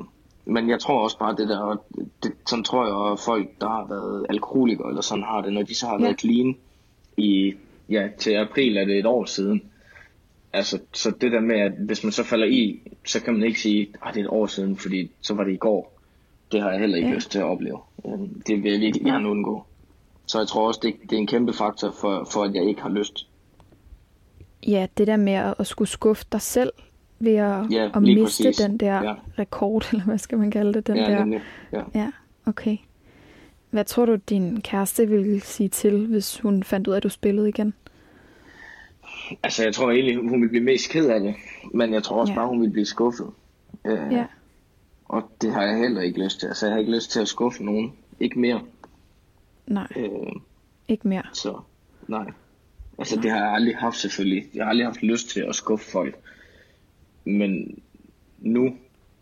[0.50, 1.84] men jeg tror også bare det der,
[2.24, 5.62] det, sådan tror jeg, at folk, der har været alkoholikere eller sådan har det, når
[5.64, 6.02] de så har Ja.
[6.04, 6.56] været clean
[7.18, 7.54] i,
[7.90, 9.62] ja, til april er det et år siden.
[10.54, 13.62] Altså, så det der med, at hvis man så falder i, så kan man ikke
[13.62, 16.00] sige, at det er et år siden, fordi så var det i går.
[16.52, 17.12] Det har jeg heller ikke Ja.
[17.12, 17.16] ja.
[17.16, 17.80] lyst til at opleve.
[18.06, 18.12] Øh,
[18.48, 19.64] Det vil jeg virkelig gerne undgå.
[20.26, 22.82] Så jeg tror også, det, det er en kæmpe faktor for, for, at jeg ikke
[22.82, 23.28] har lyst.
[24.68, 26.72] ja, det der med at, at skulle skuffe dig selv
[27.20, 28.58] ved at, Ja, at miste præcis.
[28.58, 29.14] den der Ja.
[29.40, 30.88] rekord, eller hvad skal man kalde det?
[30.88, 31.42] Den Ja, der, nemlig.
[31.72, 31.82] Ja.
[31.96, 32.12] Ja,
[32.46, 32.78] Okay.
[33.70, 37.10] Hvad tror du, din kæreste ville sige til, hvis hun fandt ud af, at du
[37.10, 37.74] spillede igen?
[39.44, 41.36] Altså, jeg tror egentlig, hun ville blive mest ked af det.
[41.74, 42.40] Men jeg tror også Ja.
[42.40, 43.28] bare, hun ville blive skuffet.
[43.86, 44.26] Øh, Ja.
[45.06, 46.48] Og det har jeg heller ikke lyst til.
[46.48, 47.94] Altså, jeg har ikke lyst til at skuffe nogen.
[48.20, 48.62] Ikke mere.
[49.68, 50.10] Nej, Øh,
[50.88, 51.24] ikke mere.
[51.34, 51.60] så
[52.08, 52.26] nej.
[52.98, 54.46] Altså, det har jeg aldrig haft selvfølgelig.
[54.56, 56.16] Jeg har aldrig haft lyst til at skuffe folk.
[57.30, 57.82] Men
[58.38, 58.78] nu,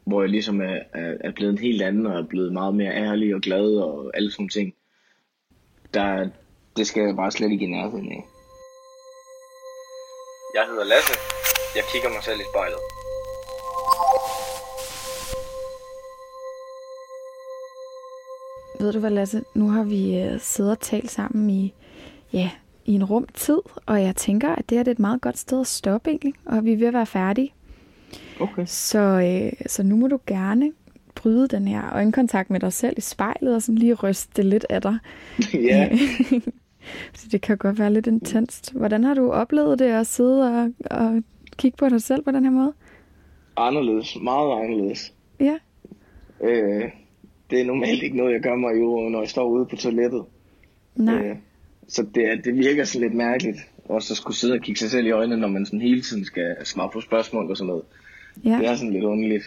[0.05, 2.91] hvor jeg ligesom er, er, er blevet en helt anden, og er blevet meget mere
[2.91, 4.73] ærlig og glad og alle sådan ting,
[5.93, 6.29] der,
[6.77, 8.23] det skal jeg bare slet ikke i nærheden af.
[10.53, 11.13] Jeg hedder Lasse.
[11.75, 12.79] Jeg kigger mig selv i spejlet.
[18.79, 19.43] Ved du hvad, Lasse?
[19.53, 21.73] Nu har vi øh, siddet og talt sammen i,
[22.33, 22.51] ja,
[22.85, 25.37] i en rum tid, og jeg tænker, at det her det er et meget godt
[25.37, 27.53] sted at stoppe egentlig, og vi er ved at være færdige.
[28.39, 28.63] Okay.
[28.65, 30.71] Så, øh, så nu må du gerne
[31.15, 34.65] bryde den her øjenkontakt med dig selv i spejlet, og sådan lige ryste det lidt
[34.69, 34.97] af dig.
[35.69, 35.89] ja.
[37.13, 38.73] Så det kan godt være lidt intenst.
[38.73, 41.23] Hvordan har du oplevet det at sidde og, og
[41.57, 42.73] kigge på dig selv på den her måde?
[43.57, 44.17] Anderledes.
[44.21, 45.13] Meget anderledes.
[45.39, 45.57] Ja,
[46.41, 46.83] Øh,
[47.49, 50.23] det er normalt ikke noget, jeg gør mig jo, når jeg står ude på toilettet.
[50.95, 51.15] nej.
[51.15, 51.35] Øh,
[51.87, 53.57] så det, det virker sådan lidt mærkeligt.
[53.85, 56.25] Også at skulle sidde og kigge sig selv i øjnene, når man sådan hele tiden
[56.25, 57.83] skal svare på spørgsmål og sådan noget.
[58.45, 58.57] Ja.
[58.57, 59.43] Det er sådan lidt underligt.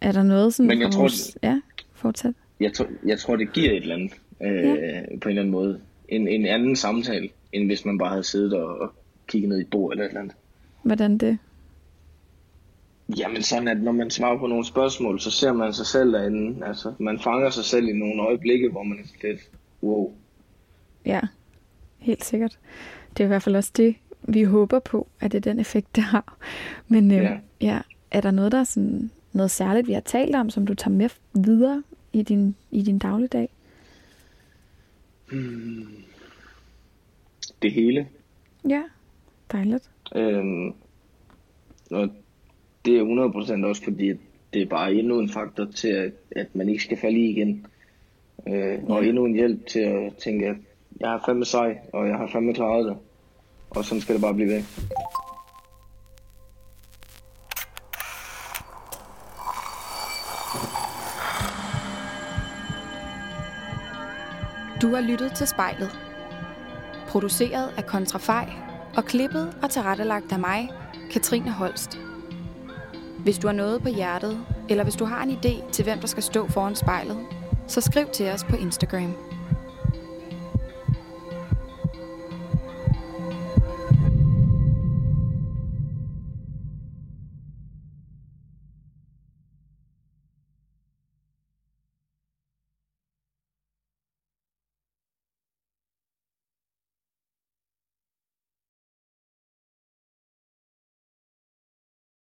[0.00, 0.68] Er der noget sådan...
[0.68, 1.60] Men jeg tror, vores- Ja,
[1.92, 2.34] fortsæt.
[2.60, 4.12] Jeg, tror, jeg tror, det giver et eller andet.
[4.42, 5.00] Øh, Ja.
[5.20, 5.80] På en eller anden måde.
[6.08, 8.92] En, en anden samtale, end hvis man bare havde siddet og, og
[9.26, 10.34] kigget ned i et bord eller et eller andet.
[10.82, 11.38] Hvordan det?
[13.18, 16.66] Jamen sådan, at når man svarer på nogle spørgsmål, så ser man sig selv derinde.
[16.66, 19.40] Altså, man fanger sig selv i nogle øjeblikke, hvor man er lidt,
[19.82, 20.12] wow.
[21.06, 21.20] Ja,
[21.98, 22.58] helt sikkert.
[23.10, 23.94] Det er i hvert fald også det,
[24.28, 26.36] vi håber på, at det er den effekt, det har.
[26.88, 27.38] Men øh, Ja.
[27.60, 27.80] ja,
[28.10, 30.96] er der noget, der er sådan, noget særligt, vi har talt om, som du tager
[30.96, 31.82] med videre
[32.12, 33.48] i din, i din dagligdag?
[37.62, 38.08] Det hele.
[38.68, 38.82] Ja,
[39.52, 39.90] dejligt.
[40.14, 40.72] Øhm,
[41.90, 42.08] og
[42.84, 44.12] det er 100% også fordi,
[44.54, 47.66] det er bare endnu en faktor til, at, at man ikke skal falde i igen.
[48.48, 49.08] Øh, og Ja.
[49.08, 50.56] endnu en hjælp til at tænke, at
[51.00, 52.96] jeg har fandme sej, og jeg har fandme klaret det.
[53.76, 54.62] Og sådan skal det bare blive ved.
[64.82, 65.90] Du har lyttet til spejlet.
[67.08, 68.52] Produceret af Kontrafej
[68.96, 70.70] og klippet og tilrettelagt af mig,
[71.12, 71.98] Katrine Holst.
[73.18, 76.06] Hvis du har noget på hjertet, eller hvis du har en idé til, hvem der
[76.06, 77.18] skal stå foran spejlet,
[77.66, 79.31] så skriv til os på Instagram.